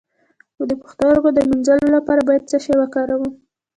[0.69, 3.31] د پښتورګو د مینځلو لپاره باید څه شی وکاروم؟